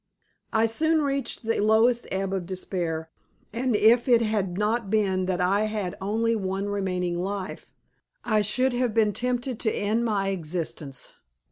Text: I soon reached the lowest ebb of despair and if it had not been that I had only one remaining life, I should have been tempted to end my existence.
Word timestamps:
I 0.51 0.65
soon 0.65 1.03
reached 1.03 1.43
the 1.43 1.59
lowest 1.59 2.07
ebb 2.11 2.33
of 2.33 2.47
despair 2.47 3.11
and 3.53 3.75
if 3.75 4.07
it 4.09 4.23
had 4.23 4.57
not 4.57 4.89
been 4.89 5.27
that 5.27 5.39
I 5.39 5.65
had 5.65 5.95
only 6.01 6.35
one 6.35 6.69
remaining 6.69 7.19
life, 7.19 7.67
I 8.25 8.41
should 8.41 8.73
have 8.73 8.95
been 8.95 9.13
tempted 9.13 9.59
to 9.59 9.71
end 9.71 10.03
my 10.03 10.29
existence. 10.29 11.13